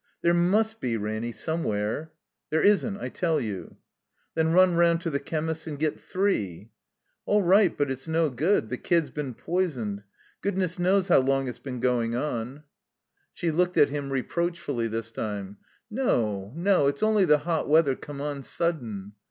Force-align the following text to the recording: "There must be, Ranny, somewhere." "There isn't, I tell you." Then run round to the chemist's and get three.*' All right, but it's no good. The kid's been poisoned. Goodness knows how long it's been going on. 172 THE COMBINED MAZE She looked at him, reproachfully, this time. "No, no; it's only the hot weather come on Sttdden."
"There 0.23 0.33
must 0.33 0.79
be, 0.81 0.97
Ranny, 0.97 1.31
somewhere." 1.31 2.11
"There 2.49 2.63
isn't, 2.63 2.97
I 2.97 3.09
tell 3.09 3.39
you." 3.39 3.77
Then 4.33 4.51
run 4.51 4.73
round 4.73 4.99
to 5.01 5.11
the 5.11 5.19
chemist's 5.19 5.67
and 5.67 5.77
get 5.77 5.99
three.*' 5.99 6.71
All 7.27 7.43
right, 7.43 7.77
but 7.77 7.91
it's 7.91 8.07
no 8.07 8.31
good. 8.31 8.69
The 8.69 8.79
kid's 8.79 9.11
been 9.11 9.35
poisoned. 9.35 10.01
Goodness 10.41 10.79
knows 10.79 11.09
how 11.09 11.19
long 11.19 11.47
it's 11.47 11.59
been 11.59 11.81
going 11.81 12.15
on. 12.15 12.63
172 13.39 13.45
THE 13.45 13.51
COMBINED 13.51 13.51
MAZE 13.51 13.51
She 13.51 13.51
looked 13.51 13.77
at 13.77 13.89
him, 13.95 14.11
reproachfully, 14.11 14.87
this 14.87 15.11
time. 15.11 15.57
"No, 15.91 16.51
no; 16.55 16.87
it's 16.87 17.03
only 17.03 17.25
the 17.25 17.37
hot 17.37 17.69
weather 17.69 17.95
come 17.95 18.21
on 18.21 18.41
Sttdden." 18.41 19.11